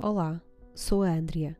[0.00, 0.40] Olá,
[0.76, 1.56] sou a Andrea,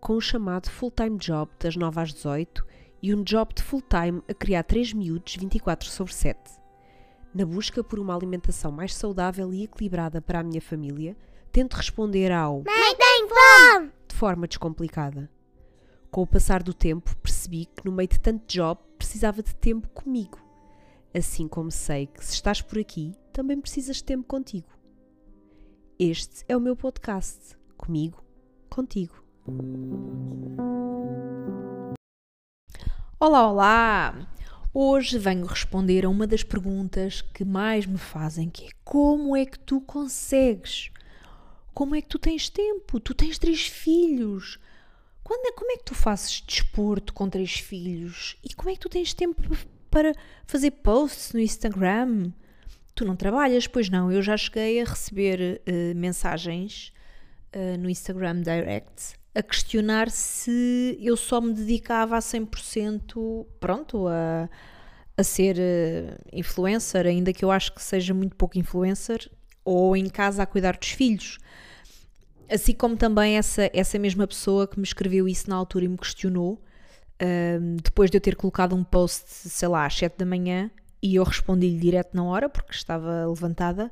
[0.00, 2.64] com um chamado full-time job das 9 às 18
[3.02, 6.38] e um job de full-time a criar 3 miúdos 24 sobre 7.
[7.34, 11.14] Na busca por uma alimentação mais saudável e equilibrada para a minha família,
[11.52, 13.92] tento responder ao Mãe tem fome!
[14.08, 15.30] de forma descomplicada.
[16.10, 19.88] Com o passar do tempo, percebi que no meio de tanto job precisava de tempo
[19.90, 20.38] comigo.
[21.14, 24.68] Assim como sei que se estás por aqui, também precisas de tempo contigo.
[25.98, 27.60] Este é o meu podcast.
[27.84, 28.24] Comigo,
[28.70, 29.12] contigo.
[33.18, 34.28] Olá, olá!
[34.72, 39.44] Hoje venho responder a uma das perguntas que mais me fazem, que é como é
[39.44, 40.92] que tu consegues?
[41.74, 43.00] Como é que tu tens tempo?
[43.00, 44.60] Tu tens três filhos.
[45.24, 48.36] Quando é, como é que tu fazes desporto com três filhos?
[48.44, 49.42] E como é que tu tens tempo
[49.90, 50.14] para
[50.46, 52.30] fazer posts no Instagram?
[52.94, 54.12] Tu não trabalhas, pois não?
[54.12, 56.92] Eu já cheguei a receber uh, mensagens
[57.54, 64.48] uh, no Instagram Direct a questionar se eu só me dedicava a 100% pronto, a,
[65.16, 69.30] a ser uh, influencer, ainda que eu acho que seja muito pouco influencer,
[69.64, 71.38] ou em casa a cuidar dos filhos.
[72.50, 75.96] Assim como também essa, essa mesma pessoa que me escreveu isso na altura e me
[75.96, 76.62] questionou,
[77.22, 80.70] uh, depois de eu ter colocado um post, sei lá, às 7 da manhã,
[81.02, 83.90] e eu respondi-lhe direto na hora, porque estava levantada,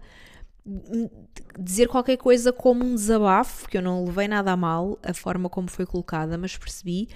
[1.59, 5.49] dizer qualquer coisa como um desabafo, que eu não levei nada a mal, a forma
[5.49, 7.09] como foi colocada, mas percebi,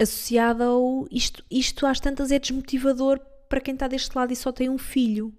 [0.00, 4.50] associada ao isto, isto às tantas é desmotivador para quem está deste lado e só
[4.50, 5.32] tem um filho.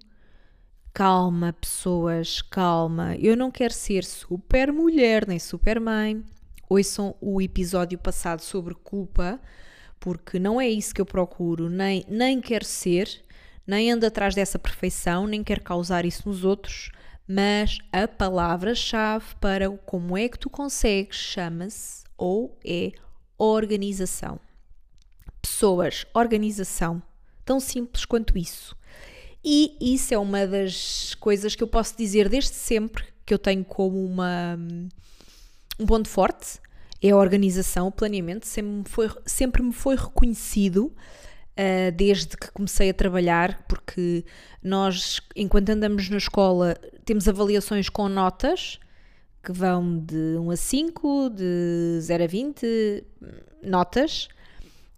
[0.94, 3.16] Calma, pessoas, calma.
[3.16, 6.24] Eu não quero ser super mulher nem super mãe.
[6.68, 9.38] Ouçam o episódio passado sobre culpa,
[10.00, 13.08] porque não é isso que eu procuro, nem, nem quero ser,
[13.66, 16.90] nem ando atrás dessa perfeição, nem quero causar isso nos outros
[17.28, 22.92] mas a palavra-chave para como é que tu consegues chama-se ou é
[23.36, 24.40] organização.
[25.42, 27.02] Pessoas, organização,
[27.44, 28.76] tão simples quanto isso.
[29.44, 33.64] E isso é uma das coisas que eu posso dizer desde sempre que eu tenho
[33.64, 34.58] como uma,
[35.78, 36.58] um ponto forte,
[37.02, 40.92] é a organização, o planeamento, sempre foi, sempre me foi reconhecido
[41.58, 44.24] uh, desde que comecei a trabalhar, porque
[44.62, 48.78] nós, enquanto andamos na escola, temos avaliações com notas
[49.42, 53.04] que vão de 1 a 5, de 0 a 20
[53.62, 54.28] notas.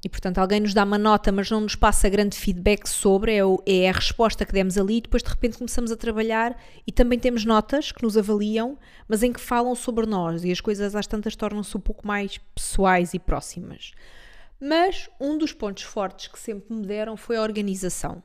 [0.02, 3.44] E portanto, alguém nos dá uma nota, mas não nos passa grande feedback sobre, é,
[3.44, 6.92] o, é a resposta que demos ali, e depois de repente começamos a trabalhar e
[6.92, 10.94] também temos notas que nos avaliam, mas em que falam sobre nós, e as coisas
[10.94, 13.90] às tantas tornam-se um pouco mais pessoais e próximas.
[14.60, 18.22] Mas um dos pontos fortes que sempre me deram foi a organização.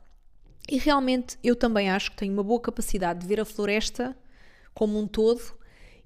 [0.69, 4.17] E realmente eu também acho que tenho uma boa capacidade de ver a floresta
[4.73, 5.41] como um todo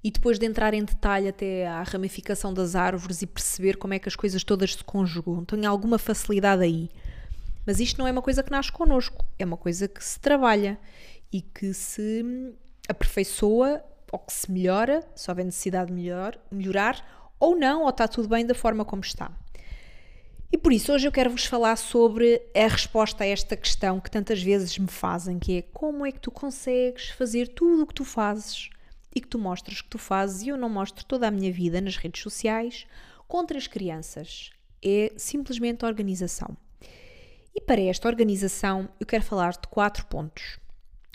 [0.02, 3.98] e depois de entrar em detalhe até à ramificação das árvores e perceber como é
[3.98, 5.44] que as coisas todas se conjugam.
[5.44, 6.90] Tenho alguma facilidade aí.
[7.66, 10.78] Mas isto não é uma coisa que nasce connosco, é uma coisa que se trabalha
[11.32, 12.54] e que se
[12.88, 18.08] aperfeiçoa ou que se melhora, se houver necessidade de melhor, melhorar, ou não, ou está
[18.08, 19.30] tudo bem da forma como está.
[20.50, 24.10] E por isso hoje eu quero vos falar sobre a resposta a esta questão que
[24.10, 27.94] tantas vezes me fazem, que é como é que tu consegues fazer tudo o que
[27.94, 28.70] tu fazes
[29.14, 31.80] e que tu mostras que tu fazes e eu não mostro toda a minha vida
[31.80, 32.86] nas redes sociais
[33.26, 34.50] contra as crianças.
[34.82, 36.56] É simplesmente organização.
[37.54, 40.58] E para esta organização eu quero falar de quatro pontos.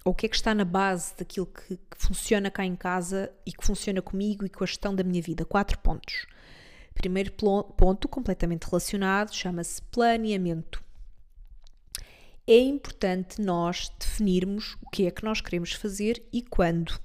[0.06, 3.52] O que é que está na base daquilo que, que funciona cá em casa e
[3.52, 5.44] que funciona comigo e com a gestão da minha vida.
[5.44, 6.28] Quatro pontos.
[6.94, 10.84] Primeiro ponto, completamente relacionado, chama-se planeamento.
[12.46, 17.00] É importante nós definirmos o que é que nós queremos fazer e quando.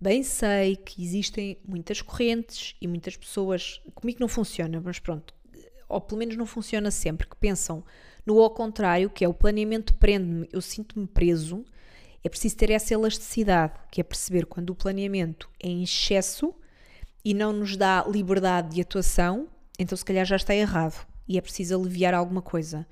[0.00, 5.32] Bem sei que existem muitas correntes e muitas pessoas, comigo não funciona, mas pronto,
[5.88, 7.84] ou pelo menos não funciona sempre, que pensam
[8.26, 11.64] no ao contrário, que é o planeamento prende-me, eu sinto-me preso.
[12.24, 16.52] É preciso ter essa elasticidade, que é perceber quando o planeamento é em excesso
[17.26, 21.40] e não nos dá liberdade de atuação, então se calhar já está errado e é
[21.40, 22.86] preciso aliviar alguma coisa.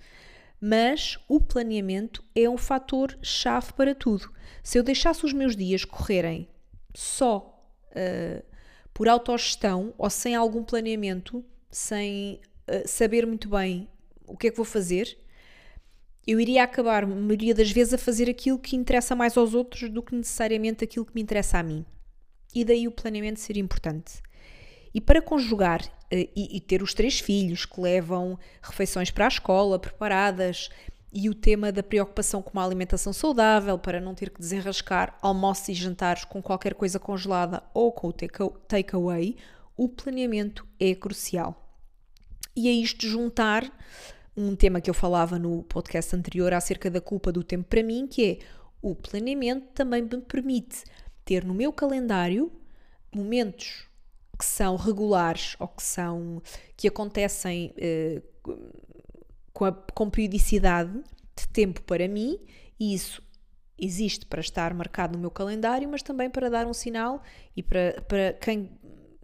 [0.61, 4.29] Mas o planeamento é um fator chave para tudo.
[4.61, 6.49] Se eu deixasse os meus dias correrem
[6.93, 8.45] só uh,
[8.93, 13.89] por autogestão ou sem algum planeamento, sem uh, saber muito bem
[14.27, 15.17] o que é que vou fazer,
[16.27, 19.89] eu iria acabar, a maioria das vezes, a fazer aquilo que interessa mais aos outros
[19.89, 21.87] do que necessariamente aquilo que me interessa a mim
[22.55, 24.23] e daí o planeamento ser importante.
[24.95, 29.29] E para conjugar uh, e, e, ter os três filhos que levam refeições para a
[29.29, 30.71] escola preparadas
[31.13, 35.69] e o tema da preocupação com uma alimentação saudável, para não ter que desenrascar almoços
[35.69, 39.37] e jantares com qualquer coisa congelada ou com o takeaway,
[39.77, 41.61] o planeamento é crucial.
[42.57, 43.71] E a isto juntar
[44.37, 48.07] um tema que eu falava no podcast anterior acerca da culpa do tempo para mim,
[48.09, 48.39] que é
[48.83, 50.85] o planeamento também me permite
[51.25, 52.53] ter no meu calendário
[53.15, 53.87] momentos
[54.39, 56.43] que são regulares ou que são
[56.77, 58.21] que acontecem eh,
[59.53, 60.93] com, a, com periodicidade
[61.37, 62.39] de tempo para mim
[62.79, 63.23] e isso
[63.79, 67.23] existe para estar marcado no meu calendário, mas também para dar um sinal
[67.57, 68.71] e para, para quem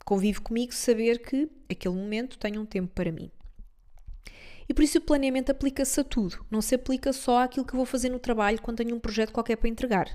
[0.05, 3.31] convive comigo saber que aquele momento tem um tempo para mim.
[4.71, 7.85] E por isso o planeamento aplica-se a tudo, não se aplica só àquilo que vou
[7.85, 10.07] fazer no trabalho quando tenho um projeto qualquer para entregar.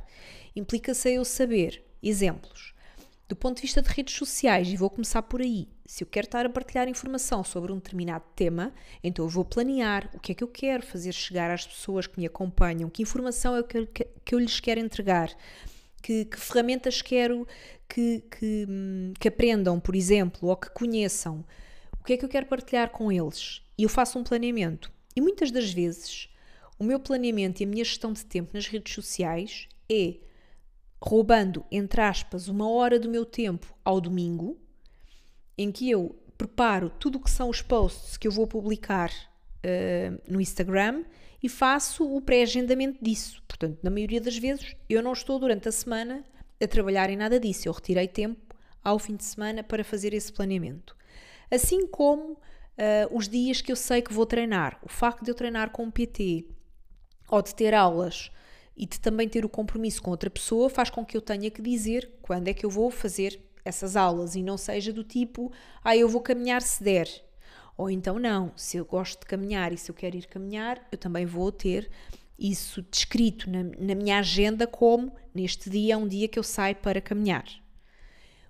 [0.56, 2.74] Implica-se a eu saber, exemplos,
[3.28, 5.68] do ponto de vista de redes sociais, e vou começar por aí.
[5.86, 8.72] Se eu quero estar a partilhar informação sobre um determinado tema,
[9.04, 12.18] então eu vou planear o que é que eu quero fazer chegar às pessoas que
[12.18, 15.36] me acompanham, que informação é que, que, que eu lhes quero entregar,
[16.02, 17.46] que, que ferramentas quero
[17.90, 21.44] que, que, hum, que aprendam, por exemplo, ou que conheçam,
[22.00, 23.65] o que é que eu quero partilhar com eles.
[23.78, 24.92] E eu faço um planeamento.
[25.16, 26.30] E muitas das vezes,
[26.78, 30.16] o meu planeamento e a minha gestão de tempo nas redes sociais é
[31.02, 34.60] roubando, entre aspas, uma hora do meu tempo ao domingo,
[35.58, 40.22] em que eu preparo tudo o que são os posts que eu vou publicar uh,
[40.28, 41.06] no Instagram
[41.42, 43.42] e faço o pré-agendamento disso.
[43.48, 46.24] Portanto, na maioria das vezes, eu não estou durante a semana
[46.62, 47.68] a trabalhar em nada disso.
[47.68, 50.96] Eu retirei tempo ao fim de semana para fazer esse planeamento.
[51.50, 52.38] Assim como
[52.78, 54.80] uh, os dias que eu sei que vou treinar.
[54.84, 56.46] O facto de eu treinar com um PT
[57.30, 58.32] ou de ter aulas
[58.78, 61.62] e de também ter o compromisso com outra pessoa faz com que eu tenha que
[61.62, 65.52] dizer quando é que eu vou fazer essas aulas e não seja do tipo,
[65.84, 67.10] ah, eu vou caminhar se der.
[67.78, 70.98] Ou então não, se eu gosto de caminhar e se eu quero ir caminhar, eu
[70.98, 71.90] também vou ter
[72.38, 76.76] isso descrito na, na minha agenda como neste dia é um dia que eu saio
[76.76, 77.46] para caminhar.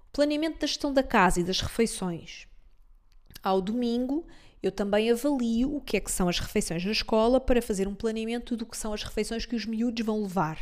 [0.09, 2.47] O planeamento da gestão da casa e das refeições.
[3.45, 4.25] Ao domingo,
[4.63, 7.93] eu também avalio o que é que são as refeições na escola para fazer um
[7.93, 10.57] planeamento do que são as refeições que os miúdos vão levar.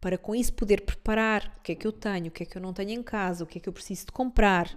[0.00, 2.56] Para com isso poder preparar o que é que eu tenho, o que é que
[2.56, 4.74] eu não tenho em casa, o que é que eu preciso de comprar.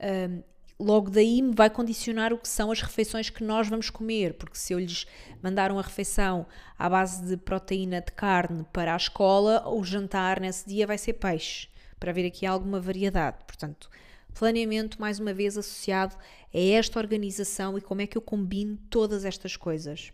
[0.00, 0.42] Um,
[0.80, 4.56] logo daí me vai condicionar o que são as refeições que nós vamos comer, porque
[4.56, 5.06] se eu lhes
[5.42, 6.46] mandar uma refeição
[6.78, 11.12] à base de proteína de carne para a escola, o jantar nesse dia vai ser
[11.12, 11.68] peixe,
[12.00, 13.36] para haver aqui alguma variedade.
[13.46, 13.90] Portanto,
[14.34, 16.16] Planeamento, mais uma vez, associado
[16.54, 20.12] a esta organização e como é que eu combino todas estas coisas.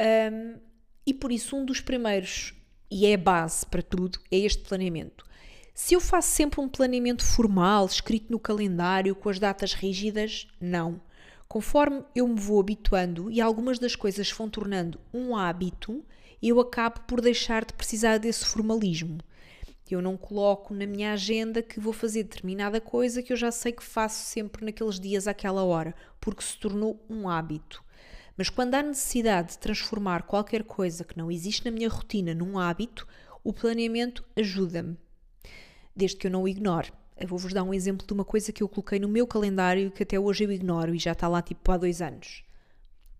[0.00, 0.58] Um,
[1.06, 2.54] e por isso, um dos primeiros,
[2.90, 5.26] e é a base para tudo, é este planeamento.
[5.74, 11.00] Se eu faço sempre um planeamento formal, escrito no calendário, com as datas rígidas, não.
[11.46, 16.04] Conforme eu me vou habituando e algumas das coisas vão tornando um hábito,
[16.42, 19.18] eu acabo por deixar de precisar desse formalismo.
[19.94, 23.72] Eu não coloco na minha agenda que vou fazer determinada coisa que eu já sei
[23.72, 27.82] que faço sempre naqueles dias àquela hora, porque se tornou um hábito.
[28.36, 32.58] Mas quando há necessidade de transformar qualquer coisa que não existe na minha rotina num
[32.58, 33.06] hábito,
[33.42, 34.96] o planeamento ajuda-me.
[35.96, 36.92] Desde que eu não o ignore.
[37.16, 40.04] Eu vou-vos dar um exemplo de uma coisa que eu coloquei no meu calendário que
[40.04, 42.44] até hoje eu ignoro e já está lá tipo há dois anos.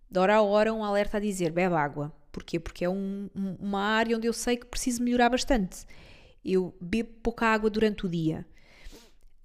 [0.09, 2.13] De hora a hora um alerta a dizer bebe água.
[2.31, 2.61] Porquê?
[2.61, 5.85] Porque é um, uma área onde eu sei que preciso melhorar bastante
[6.53, 8.47] eu bebo pouca água durante o dia,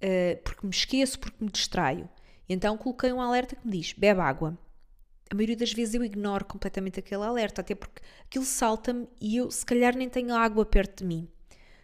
[0.02, 2.08] uh, porque me esqueço, porque me distraio.
[2.48, 4.58] Então coloquei um alerta que me diz: bebe água.
[5.30, 9.50] A maioria das vezes eu ignoro completamente aquele alerta, até porque aquilo salta-me e eu,
[9.50, 11.28] se calhar, nem tenho água perto de mim.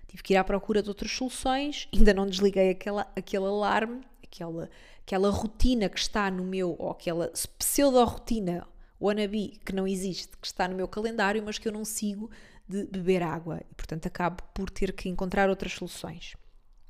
[0.06, 4.68] Tive que ir à procura de outras soluções, ainda não desliguei aquela, aquele alarme, aquela,
[5.02, 8.66] aquela rotina que está no meu, ou aquela pseudo-rotina
[9.00, 12.30] wannabe que não existe, que está no meu calendário, mas que eu não sigo
[12.70, 16.34] de beber água e, portanto, acabo por ter que encontrar outras soluções.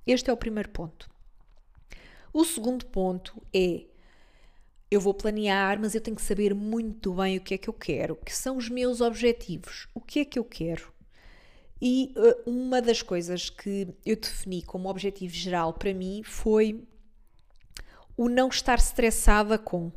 [0.06, 1.08] Este é o primeiro ponto.
[2.32, 3.86] O segundo ponto é
[4.90, 7.74] eu vou planear, mas eu tenho que saber muito bem o que é que eu
[7.74, 10.92] quero, que são os meus objetivos, o que é que eu quero.
[11.80, 16.84] E uh, uma das coisas que eu defini como objetivo geral para mim foi
[18.16, 19.90] o não estar estressada com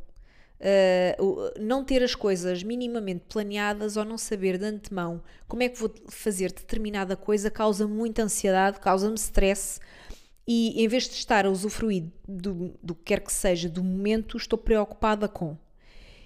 [0.59, 5.79] uh, não ter as coisas minimamente planeadas ou não saber de antemão como é que
[5.79, 9.79] vou fazer determinada coisa causa muita ansiedade, causa-me stress
[10.47, 14.37] e em vez de estar a usufruir do, do que quer que seja do momento,
[14.37, 15.57] estou preocupada com.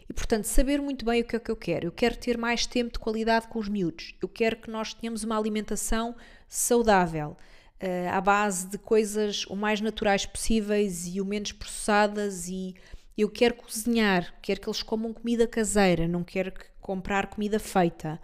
[0.09, 1.87] E portanto, saber muito bem o que é que eu quero.
[1.87, 4.15] Eu quero ter mais tempo de qualidade com os miúdos.
[4.21, 6.15] Eu quero que nós tenhamos uma alimentação
[6.47, 7.35] saudável,
[7.81, 12.73] uh, à base de coisas o mais naturais possíveis e o menos processadas e
[13.17, 18.19] eu quero cozinhar, quero que eles comam comida caseira, não quero que comprar comida feita.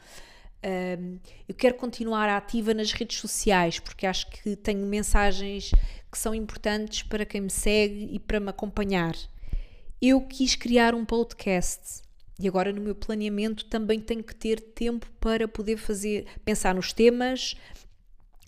[0.66, 5.72] Um, eu quero continuar ativa nas redes sociais porque acho que tenho mensagens
[6.10, 9.16] que são importantes para quem me segue e para me acompanhar.
[10.02, 12.04] Eu quis criar um podcast
[12.40, 16.94] e agora no meu planeamento também tenho que ter tempo para poder fazer, pensar nos
[16.94, 17.56] temas,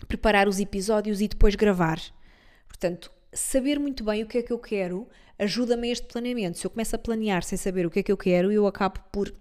[0.06, 2.00] preparar os episódios e depois gravar.
[2.68, 6.58] Portanto, saber muito bem o que é que eu quero ajuda-me este planeamento.
[6.58, 9.00] Se eu começo a planear sem saber o que é que eu quero, eu acabo
[9.12, 9.32] por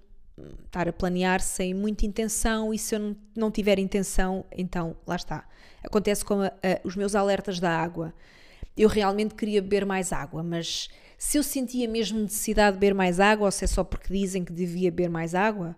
[0.66, 5.48] estar a planear sem muita intenção e se eu não tiver intenção, então lá está.
[5.84, 8.14] Acontece com a, a, os meus alertas da água.
[8.76, 13.20] Eu realmente queria beber mais água, mas se eu sentia mesmo necessidade de beber mais
[13.20, 15.76] água ou se é só porque dizem que devia beber mais água,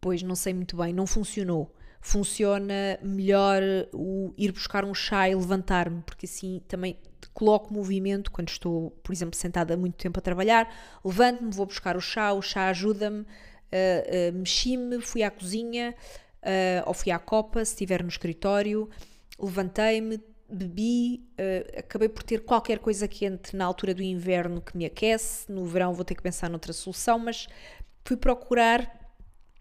[0.00, 1.74] pois não sei muito bem, não funcionou.
[2.00, 3.60] Funciona melhor
[3.92, 6.96] o ir buscar um chá e levantar-me, porque assim também
[7.38, 10.68] coloco movimento quando estou, por exemplo, sentada muito tempo a trabalhar,
[11.04, 15.94] levanto-me, vou buscar o chá, o chá ajuda-me uh, uh, mexi-me, fui à cozinha
[16.42, 18.90] uh, ou fui à copa, se estiver no escritório,
[19.38, 21.22] levantei-me, bebi,
[21.76, 25.92] acabei por ter qualquer coisa quente na altura do inverno que me aquece, no verão
[25.92, 27.46] vou ter que pensar noutra solução, mas
[28.02, 29.12] fui procurar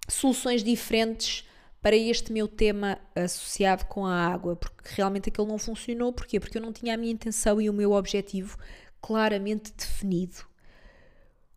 [0.07, 1.46] soluções diferentes
[1.81, 6.11] para este meu tema associado com a água, porque realmente aquilo não funcionou.
[6.11, 6.39] Porquê?
[6.39, 8.57] Porque eu não tinha a minha intenção e o meu objetivo
[9.01, 10.45] claramente definido.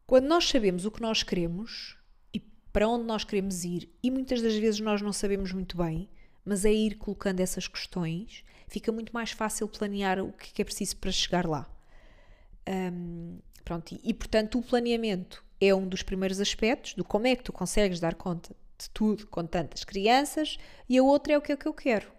[0.07, 1.97] Quando nós sabemos o que nós queremos,
[2.73, 6.09] para onde nós queremos ir e muitas das vezes nós não sabemos muito bem,
[6.45, 10.97] mas é ir colocando essas questões, fica muito mais fácil planear o que é preciso
[10.97, 11.69] para chegar lá.
[12.69, 17.35] Um, pronto, e, e portanto o planeamento é um dos primeiros aspectos do como é
[17.35, 20.59] que tu consegues dar conta de tudo com tantas crianças
[20.89, 22.11] e a outra é o que é que eu quero.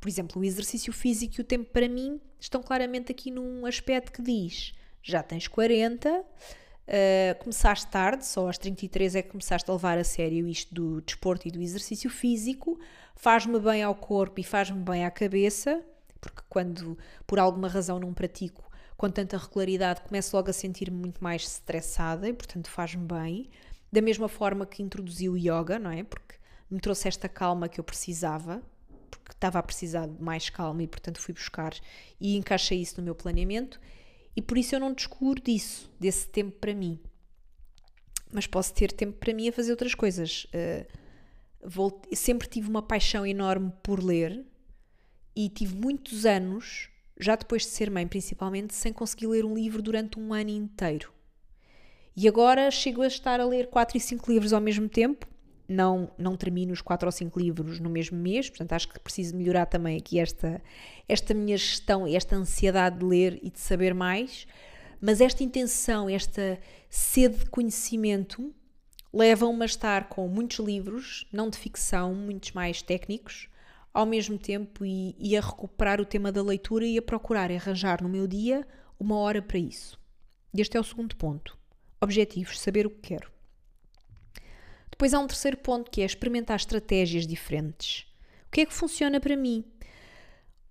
[0.00, 4.12] Por exemplo, o exercício físico e o tempo para mim estão claramente aqui num aspecto
[4.12, 6.24] que diz já tens 40,
[6.86, 11.00] Uh, começaste tarde, só aos 33 é que começaste a levar a sério isto do
[11.00, 12.78] desporto e do exercício físico.
[13.16, 15.82] Faz-me bem ao corpo e faz-me bem à cabeça,
[16.20, 16.96] porque quando
[17.26, 22.28] por alguma razão não pratico com tanta regularidade, começo logo a sentir-me muito mais estressada
[22.28, 23.50] e, portanto, faz-me bem.
[23.96, 26.04] Da mesma forma que introduzi o yoga, não é?
[26.04, 26.34] Porque
[26.70, 28.62] me trouxe esta calma que eu precisava,
[29.10, 31.72] porque estava a precisar de mais calma e, portanto, fui buscar
[32.20, 33.80] e encaixei isso no meu planeamento
[34.36, 37.00] e por isso eu não descuro disso, desse tempo para mim.
[38.30, 40.44] Mas posso ter tempo para mim a fazer outras coisas.
[40.44, 40.86] Uh,
[41.66, 44.44] vou, sempre tive uma paixão enorme por ler
[45.34, 49.80] e tive muitos anos, já depois de ser mãe principalmente, sem conseguir ler um livro
[49.80, 51.15] durante um ano inteiro.
[52.16, 55.26] E agora chego a estar a ler 4 e 5 livros ao mesmo tempo
[55.68, 59.36] não, não termino os quatro ou cinco livros no mesmo mês, portanto acho que preciso
[59.36, 60.62] melhorar também aqui esta,
[61.08, 64.46] esta minha gestão, esta ansiedade de ler e de saber mais,
[65.00, 66.58] mas esta intenção, esta
[66.88, 68.54] sede de conhecimento
[69.12, 73.48] levam-me a estar com muitos livros, não de ficção, muitos mais técnicos,
[73.92, 78.02] ao mesmo tempo e, e a recuperar o tema da leitura e a procurar arranjar
[78.02, 78.66] no meu dia
[79.00, 79.98] uma hora para isso.
[80.54, 81.55] Este é o segundo ponto.
[82.00, 83.30] Objetivos, saber o que quero.
[84.90, 88.06] Depois há um terceiro ponto que é experimentar estratégias diferentes.
[88.48, 89.64] O que é que funciona para mim?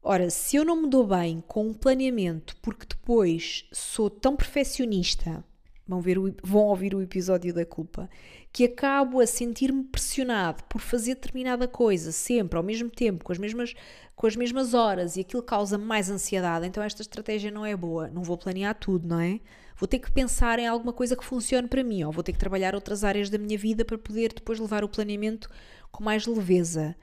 [0.02, 5.44] Ora, se eu não me dou bem com um planeamento porque depois sou tão perfeccionista,
[5.88, 8.10] vão, ver o, vão ouvir o episódio da culpa,
[8.52, 13.38] que acabo a sentir-me pressionado por fazer determinada coisa sempre, ao mesmo tempo, com as
[13.38, 13.74] mesmas,
[14.16, 18.10] com as mesmas horas e aquilo causa-me mais ansiedade, então esta estratégia não é boa.
[18.10, 19.40] Não vou planear tudo, não é?
[19.78, 22.40] vou ter que pensar em alguma coisa que funcione para mim, ou vou ter que
[22.40, 25.50] trabalhar outras áreas da minha vida para poder depois levar o planeamento
[25.92, 26.96] com mais leveza.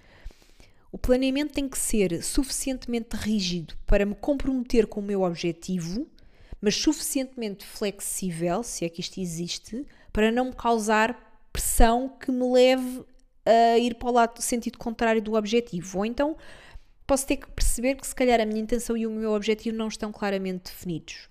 [0.90, 6.06] O planeamento tem que ser suficientemente rígido para me comprometer com o meu objetivo,
[6.62, 12.50] mas suficientemente flexível, se é que isto existe, para não me causar pressão que me
[12.52, 13.04] leve
[13.44, 15.98] a ir para o lado sentido contrário do objetivo.
[15.98, 16.36] Ou então
[17.04, 19.88] posso ter que perceber que se calhar a minha intenção e o meu objetivo não
[19.88, 21.28] estão claramente definidos.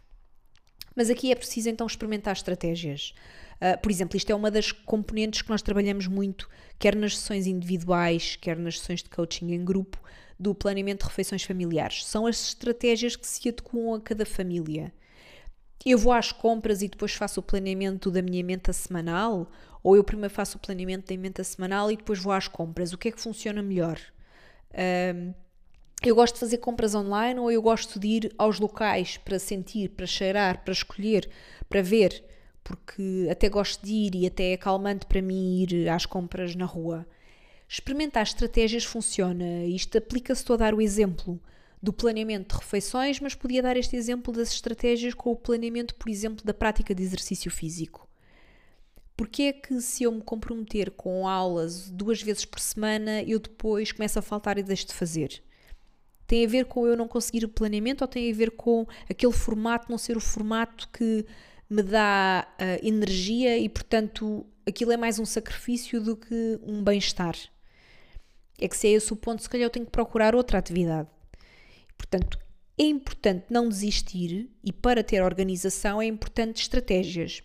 [0.93, 3.13] Mas aqui é preciso então experimentar estratégias.
[3.55, 7.47] Uh, por exemplo, isto é uma das componentes que nós trabalhamos muito, quer nas sessões
[7.47, 9.97] individuais, quer nas sessões de coaching em grupo,
[10.38, 12.05] do planeamento de refeições familiares.
[12.05, 14.91] São as estratégias que se adequam a cada família.
[15.85, 19.50] Eu vou às compras e depois faço o planeamento da minha menta semanal,
[19.83, 22.93] ou eu primeiro faço o planeamento da menta semanal e depois vou às compras.
[22.93, 24.00] O que é que funciona melhor?
[24.71, 25.33] Uh,
[26.03, 29.89] eu gosto de fazer compras online ou eu gosto de ir aos locais para sentir,
[29.89, 31.29] para cheirar, para escolher,
[31.69, 32.23] para ver,
[32.63, 36.65] porque até gosto de ir e até é calmante para mim ir às compras na
[36.65, 37.05] rua.
[37.67, 39.65] Experimentar estratégias funciona.
[39.65, 41.39] Isto aplica-se a dar o exemplo
[41.81, 46.09] do planeamento de refeições, mas podia dar este exemplo das estratégias com o planeamento, por
[46.09, 48.07] exemplo, da prática de exercício físico.
[49.17, 53.91] Porque é que se eu me comprometer com aulas duas vezes por semana, eu depois
[53.91, 55.43] começo a faltar e deixo de fazer?
[56.27, 59.33] Tem a ver com eu não conseguir o planeamento ou tem a ver com aquele
[59.33, 61.25] formato não ser o formato que
[61.69, 67.35] me dá uh, energia e, portanto, aquilo é mais um sacrifício do que um bem-estar?
[68.59, 71.09] É que se é esse o ponto, se calhar eu tenho que procurar outra atividade.
[72.01, 72.39] Portanto,
[72.77, 77.43] é importante não desistir e para ter organização é importante estratégias.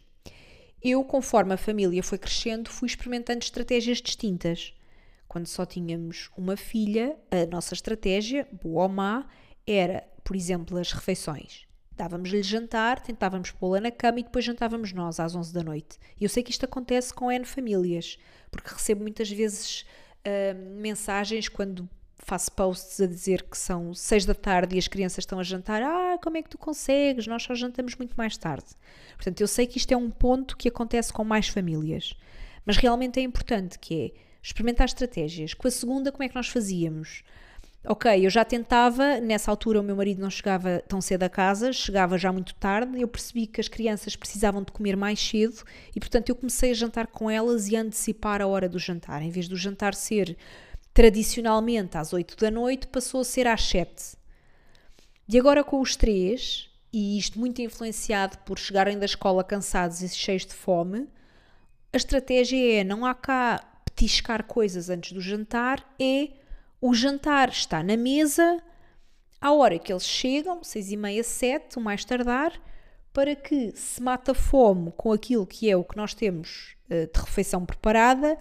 [0.82, 4.72] Eu, conforme a família foi crescendo, fui experimentando estratégias distintas.
[5.28, 9.26] Quando só tínhamos uma filha, a nossa estratégia, boa ou má,
[9.66, 11.66] era, por exemplo, as refeições.
[11.92, 15.98] Dávamos-lhe jantar, tentávamos pô-la na cama e depois jantávamos nós às 11 da noite.
[16.18, 18.18] E eu sei que isto acontece com N famílias,
[18.50, 19.82] porque recebo muitas vezes
[20.26, 25.18] uh, mensagens quando faço posts a dizer que são seis da tarde e as crianças
[25.18, 25.82] estão a jantar.
[25.82, 27.26] Ah, como é que tu consegues?
[27.26, 28.66] Nós só jantamos muito mais tarde.
[29.16, 32.14] Portanto, eu sei que isto é um ponto que acontece com mais famílias.
[32.64, 35.54] Mas realmente é importante que é experimentar estratégias.
[35.54, 37.22] Com a segunda, como é que nós fazíamos?
[37.88, 41.72] Ok, eu já tentava, nessa altura o meu marido não chegava tão cedo a casa,
[41.72, 45.62] chegava já muito tarde, eu percebi que as crianças precisavam de comer mais cedo
[45.94, 49.22] e, portanto, eu comecei a jantar com elas e a antecipar a hora do jantar.
[49.22, 50.36] Em vez do jantar ser
[50.96, 54.16] tradicionalmente às 8 da noite, passou a ser às 7.
[55.28, 60.08] E agora com os três, e isto muito influenciado por chegarem da escola cansados e
[60.08, 61.06] cheios de fome,
[61.92, 66.30] a estratégia é não há cá petiscar coisas antes do jantar, é
[66.80, 68.62] o jantar está na mesa
[69.38, 72.58] à hora que eles chegam, seis e meia, sete, o mais tardar,
[73.12, 77.20] para que se mata fome com aquilo que é o que nós temos uh, de
[77.20, 78.38] refeição preparada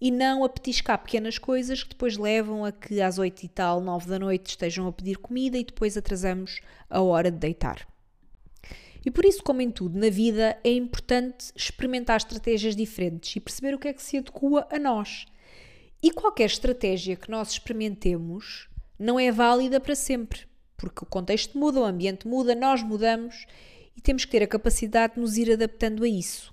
[0.00, 3.80] e não a petiscar pequenas coisas que depois levam a que às oito e tal,
[3.80, 7.86] nove da noite estejam a pedir comida e depois atrasamos a hora de deitar.
[9.04, 13.72] E por isso, como em tudo na vida, é importante experimentar estratégias diferentes e perceber
[13.72, 15.26] o que é que se adequa a nós.
[16.02, 20.40] E qualquer estratégia que nós experimentemos não é válida para sempre,
[20.76, 23.46] porque o contexto muda, o ambiente muda, nós mudamos
[23.96, 26.52] e temos que ter a capacidade de nos ir adaptando a isso.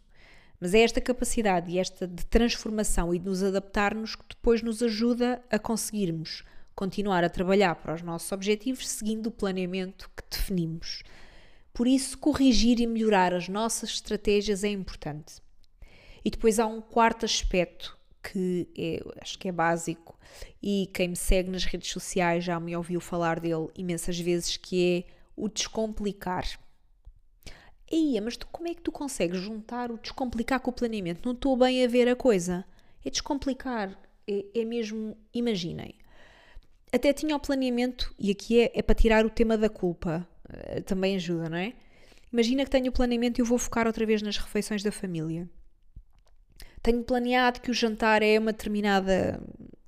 [0.63, 4.81] Mas é esta capacidade e esta de transformação e de nos adaptarmos que depois nos
[4.81, 11.03] ajuda a conseguirmos continuar a trabalhar para os nossos objetivos seguindo o planeamento que definimos.
[11.73, 15.41] Por isso, corrigir e melhorar as nossas estratégias é importante.
[16.23, 20.17] E depois há um quarto aspecto que é, acho que é básico
[20.61, 25.05] e quem me segue nas redes sociais já me ouviu falar dele imensas vezes, que
[25.05, 26.45] é o descomplicar.
[27.93, 31.21] Eia, mas tu, como é que tu consegues juntar o descomplicar com o planeamento?
[31.23, 32.65] Não estou bem a ver a coisa.
[33.05, 33.95] É descomplicar.
[34.27, 35.93] É, é mesmo, imaginem.
[36.91, 40.27] Até tinha o planeamento, e aqui é, é para tirar o tema da culpa.
[40.49, 41.73] Uh, também ajuda, não é?
[42.31, 45.47] Imagina que tenho o planeamento e eu vou focar outra vez nas refeições da família.
[46.81, 49.39] Tenho planeado que o jantar é uma determinada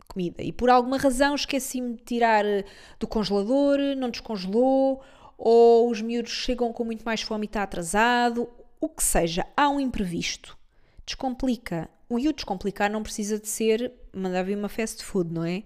[0.08, 2.64] comida e por alguma razão esqueci-me de tirar eh,
[3.00, 5.02] do congelador, não descongelou,
[5.38, 9.70] ou os miúdos chegam com muito mais fome e está atrasado, o que seja, há
[9.70, 10.58] um imprevisto.
[11.06, 11.90] Descomplica.
[12.10, 15.64] E o descomplicar não precisa de ser mandar vir uma fast food, não é?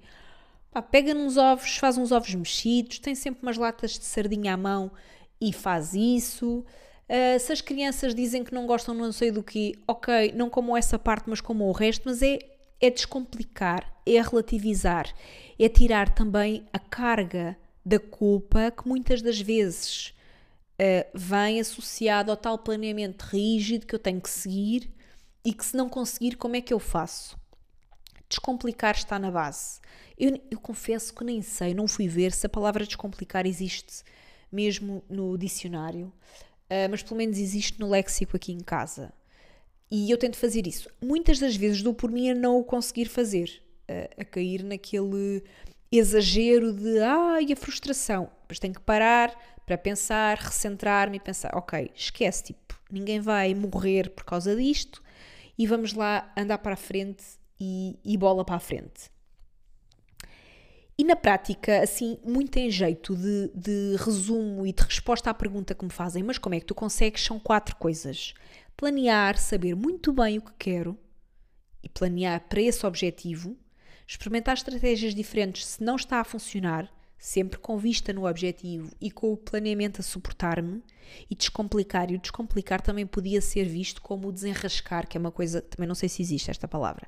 [0.71, 4.57] Pá, pega nos ovos, faz uns ovos mexidos, tem sempre umas latas de sardinha à
[4.57, 4.91] mão
[5.41, 6.65] e faz isso.
[7.09, 10.77] Uh, se as crianças dizem que não gostam não sei do que, ok, não como
[10.77, 12.39] essa parte, mas como o resto, mas é,
[12.79, 15.11] é descomplicar, é relativizar,
[15.59, 17.57] é tirar também a carga
[17.89, 20.13] da culpa que muitas das vezes
[20.79, 24.93] uh, vem associado ao tal planeamento rígido que eu tenho que seguir
[25.43, 27.35] e que se não conseguir, como é que eu faço?
[28.29, 29.79] Descomplicar está na base.
[30.15, 34.03] Eu, eu confesso que nem sei, não fui ver se a palavra descomplicar existe
[34.51, 36.13] mesmo no dicionário,
[36.69, 39.11] uh, mas pelo menos existe no léxico aqui em casa.
[39.89, 40.87] E eu tento fazer isso.
[41.01, 45.43] Muitas das vezes dou por mim a não o conseguir fazer, uh, a cair naquele
[45.91, 48.29] exagero de ai, a frustração.
[48.41, 54.09] Depois tenho que parar para pensar, recentrar-me e pensar, ok, esquece, tipo, ninguém vai morrer
[54.09, 55.01] por causa disto
[55.57, 57.23] e vamos lá andar para a frente
[57.59, 59.11] e, e bola para a frente.
[60.97, 65.73] E na prática, assim, muito em jeito de, de resumo e de resposta à pergunta
[65.73, 67.23] que me fazem, mas como é que tu consegues?
[67.23, 68.33] São quatro coisas.
[68.75, 70.97] Planear, saber muito bem o que quero
[71.81, 73.55] e planear para esse objetivo
[74.09, 79.31] experimentar estratégias diferentes se não está a funcionar, sempre com vista no objetivo e com
[79.31, 80.81] o planeamento a suportar-me,
[81.29, 82.11] e descomplicar.
[82.11, 85.87] E o descomplicar também podia ser visto como o desenrascar, que é uma coisa, também
[85.87, 87.07] não sei se existe esta palavra,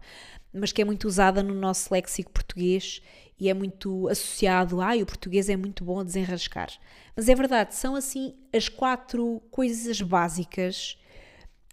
[0.53, 3.01] mas que é muito usada no nosso léxico português
[3.39, 6.69] e é muito associado, ah, o português é muito bom a desenrascar.
[7.15, 10.97] Mas é verdade, são assim as quatro coisas básicas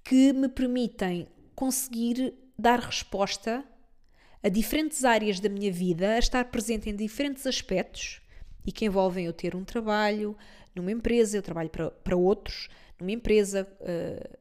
[0.03, 3.62] que me permitem conseguir dar resposta
[4.42, 8.20] a diferentes áreas da minha vida, a estar presente em diferentes aspectos
[8.64, 10.37] e que envolvem eu ter um trabalho
[10.74, 12.68] numa empresa, eu trabalho para, para outros,
[13.01, 14.38] numa empresa uh,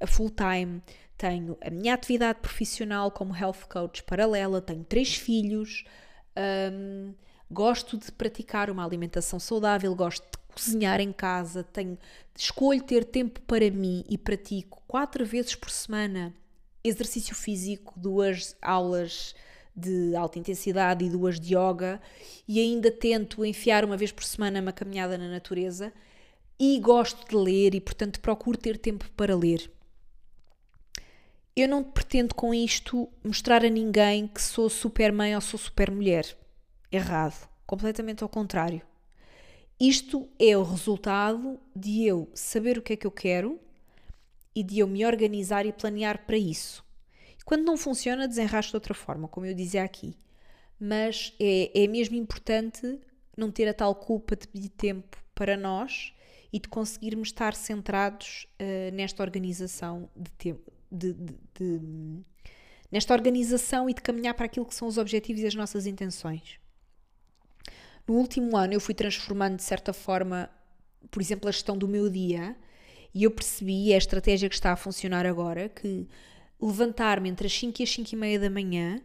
[0.00, 0.82] a full time,
[1.16, 5.84] tenho a minha atividade profissional como health coach paralela, tenho três filhos,
[6.72, 7.14] um,
[7.50, 11.98] gosto de praticar uma alimentação saudável, gosto de cozinhar em casa, tenho,
[12.36, 16.34] escolho ter tempo para mim e pratico quatro vezes por semana
[16.88, 19.34] exercício físico, duas aulas
[19.74, 22.00] de alta intensidade e duas de yoga,
[22.48, 25.92] e ainda tento enfiar uma vez por semana uma caminhada na natureza.
[26.58, 29.70] E gosto de ler e, portanto, procuro ter tempo para ler.
[31.54, 35.90] Eu não pretendo com isto mostrar a ninguém que sou super mãe ou sou super
[35.90, 36.36] mulher.
[36.90, 37.48] Errado.
[37.66, 38.80] Completamente ao contrário.
[39.78, 43.60] Isto é o resultado de eu saber o que é que eu quero
[44.56, 46.82] e de eu me organizar e planear para isso.
[47.44, 50.16] Quando não funciona, desenrasco de outra forma, como eu dizia aqui.
[50.80, 52.98] Mas é, é mesmo importante
[53.36, 56.12] não ter a tal culpa de pedir tempo para nós
[56.50, 60.72] e de conseguirmos estar centrados uh, nesta organização de tempo.
[60.90, 61.80] De, de, de,
[62.90, 66.58] nesta organização e de caminhar para aquilo que são os objetivos e as nossas intenções.
[68.08, 70.48] No último ano eu fui transformando de certa forma,
[71.10, 72.56] por exemplo, a gestão do meu dia
[73.16, 76.06] e eu percebi, é a estratégia que está a funcionar agora, que
[76.60, 79.00] levantar-me entre as 5 e as 5 e meia da manhã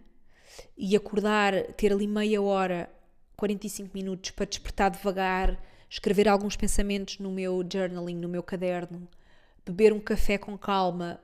[0.77, 2.91] e acordar, ter ali meia hora,
[3.37, 5.57] 45 minutos para despertar devagar,
[5.89, 9.07] escrever alguns pensamentos no meu journaling, no meu caderno,
[9.65, 11.17] beber um café com calma,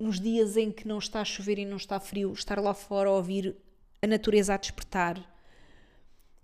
[0.00, 3.10] nos dias em que não está a chover e não está frio, estar lá fora
[3.10, 3.54] a ouvir
[4.00, 5.22] a natureza a despertar.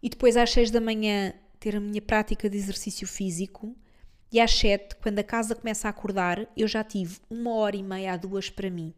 [0.03, 3.75] E depois às 6 da manhã ter a minha prática de exercício físico.
[4.31, 7.83] E às 7, quando a casa começa a acordar, eu já tive uma hora e
[7.83, 8.93] meia a duas para mim.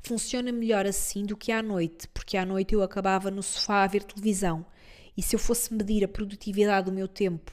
[0.00, 3.86] Funciona melhor assim do que à noite, porque à noite eu acabava no sofá a
[3.86, 4.64] ver televisão.
[5.16, 7.52] E se eu fosse medir a produtividade do meu tempo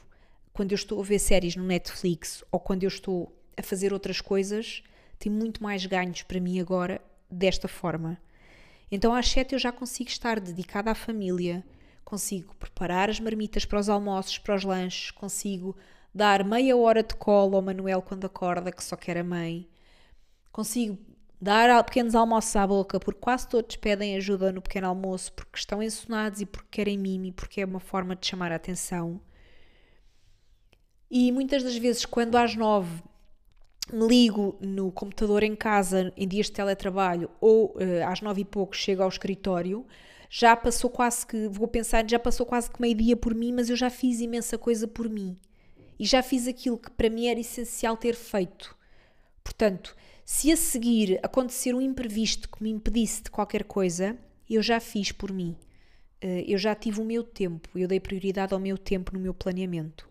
[0.53, 4.19] quando eu estou a ver séries no Netflix ou quando eu estou a fazer outras
[4.21, 4.81] coisas,
[5.17, 8.17] tem muito mais ganhos para mim agora desta forma.
[8.91, 11.63] Então às sete eu já consigo estar dedicada à família,
[12.03, 15.75] consigo preparar as marmitas para os almoços, para os lanches, consigo
[16.13, 19.67] dar meia hora de colo ao Manuel quando acorda, que só quer a mãe,
[20.51, 20.97] consigo
[21.41, 25.81] dar pequenos almoços à boca, porque quase todos pedem ajuda no pequeno almoço porque estão
[25.81, 29.21] ensonados e porque querem mimi, porque é uma forma de chamar a atenção.
[31.09, 33.01] E muitas das vezes, quando às nove
[33.91, 38.45] me ligo no computador em casa em dias de teletrabalho ou uh, às nove e
[38.45, 39.85] pouco chego ao escritório,
[40.29, 43.69] já passou quase que, vou pensar, já passou quase que meio dia por mim, mas
[43.69, 45.35] eu já fiz imensa coisa por mim.
[45.99, 48.75] E já fiz aquilo que para mim era essencial ter feito.
[49.43, 54.17] Portanto, se a seguir acontecer um imprevisto que me impedisse de qualquer coisa,
[54.49, 55.57] eu já fiz por mim.
[56.21, 59.33] Eh, eu já tive o meu tempo, eu dei prioridade ao meu tempo no meu
[59.33, 60.09] planeamento.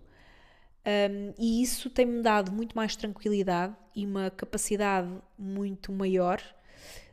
[0.88, 6.40] Um, e isso tem-me dado muito mais tranquilidade e uma capacidade muito maior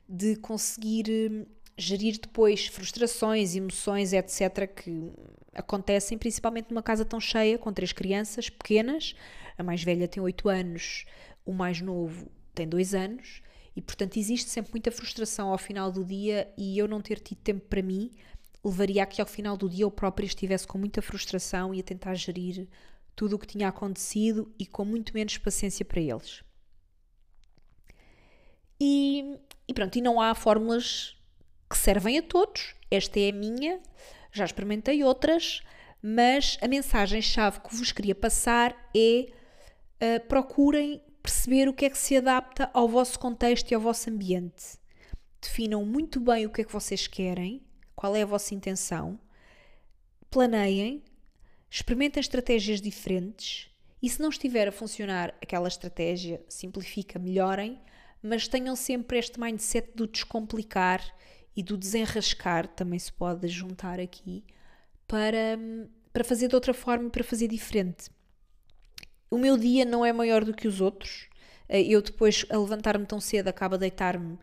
[0.07, 1.45] de conseguir hum,
[1.77, 5.11] gerir depois frustrações, emoções, etc., que
[5.55, 9.15] acontecem principalmente numa casa tão cheia, com três crianças pequenas.
[9.57, 11.05] A mais velha tem 8 anos,
[11.45, 13.41] o mais novo tem dois anos
[13.75, 17.39] e, portanto, existe sempre muita frustração ao final do dia e eu não ter tido
[17.39, 18.11] tempo para mim
[18.63, 21.83] levaria a que ao final do dia eu própria estivesse com muita frustração e a
[21.83, 22.67] tentar gerir
[23.15, 26.43] tudo o que tinha acontecido e com muito menos paciência para eles.
[28.79, 29.37] E,
[29.67, 31.15] e pronto, e não há fórmulas
[31.69, 32.75] que servem a todos.
[32.89, 33.79] Esta é a minha,
[34.35, 35.61] já experimentei outras,
[36.01, 39.27] mas a mensagem-chave que vos queria passar é
[40.01, 44.09] uh, procurem perceber o que é que se adapta ao vosso contexto e ao vosso
[44.09, 44.77] ambiente.
[45.41, 47.63] Definam muito bem o que é que vocês querem,
[47.95, 49.17] qual é a vossa intenção,
[50.29, 51.01] planeiem,
[51.69, 53.69] experimentem estratégias diferentes
[54.01, 57.79] e se não estiver a funcionar aquela estratégia, simplifica, melhorem,
[58.21, 61.01] mas tenham sempre este mindset do descomplicar
[61.55, 64.43] e do desenrascar, também se pode juntar aqui,
[65.07, 65.57] para,
[66.11, 68.09] para fazer de outra forma e para fazer diferente.
[69.29, 71.29] O meu dia não é maior do que os outros.
[71.67, 74.37] Eh, eu depois, a levantar-me tão cedo, acabo a deitar-me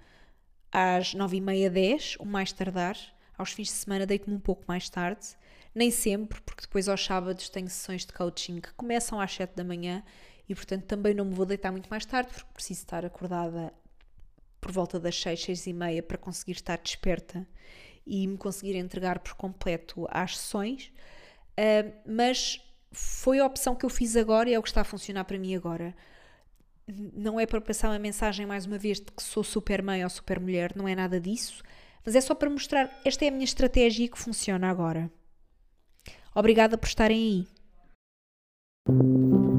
[0.71, 2.97] às nove e meia, dez, o mais tardar.
[3.37, 5.27] Aos fins de semana deito-me um pouco mais tarde.
[5.75, 9.65] Nem sempre, porque depois aos sábados tenho sessões de coaching que começam às sete da
[9.65, 10.03] manhã
[10.49, 13.73] e, portanto, também não me vou deitar muito mais tarde, porque preciso estar acordada
[14.63, 17.45] por volta das seis, seis e meia para conseguir estar desperta
[18.07, 20.93] e me conseguir entregar por completo às sessões.
[21.51, 24.85] Uh, mas foi a opção que eu fiz agora e é o que está a
[24.85, 25.95] funcionar para mim agora.
[26.87, 30.11] não é para passar uma mensagem mais uma vez de que sou super mãe ou
[30.11, 31.63] super mulher, não é nada disso,
[32.05, 35.11] mas é só para mostrar esta é a minha estratégia que funciona agora.
[36.35, 37.47] Obrigada por estarem
[38.89, 39.52] aí.